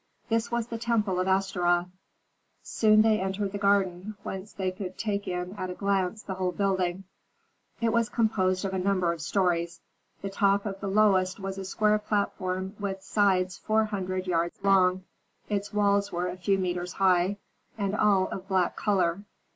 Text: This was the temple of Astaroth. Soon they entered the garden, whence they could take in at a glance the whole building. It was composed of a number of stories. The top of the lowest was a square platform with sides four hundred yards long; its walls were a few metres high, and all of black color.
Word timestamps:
This 0.29 0.49
was 0.49 0.65
the 0.65 0.79
temple 0.79 1.19
of 1.19 1.27
Astaroth. 1.27 1.85
Soon 2.63 3.03
they 3.03 3.19
entered 3.19 3.51
the 3.51 3.59
garden, 3.59 4.15
whence 4.23 4.51
they 4.51 4.71
could 4.71 4.97
take 4.97 5.27
in 5.27 5.53
at 5.57 5.69
a 5.69 5.75
glance 5.75 6.23
the 6.23 6.33
whole 6.33 6.51
building. 6.51 7.03
It 7.81 7.93
was 7.93 8.09
composed 8.09 8.65
of 8.65 8.73
a 8.73 8.79
number 8.79 9.13
of 9.13 9.21
stories. 9.21 9.79
The 10.23 10.31
top 10.31 10.65
of 10.65 10.79
the 10.79 10.87
lowest 10.87 11.39
was 11.39 11.59
a 11.59 11.65
square 11.65 11.99
platform 11.99 12.75
with 12.79 13.03
sides 13.03 13.59
four 13.59 13.85
hundred 13.85 14.25
yards 14.25 14.57
long; 14.63 15.03
its 15.49 15.71
walls 15.71 16.11
were 16.11 16.27
a 16.29 16.35
few 16.35 16.57
metres 16.57 16.93
high, 16.93 17.37
and 17.77 17.95
all 17.95 18.27
of 18.29 18.47
black 18.47 18.75
color. 18.75 19.21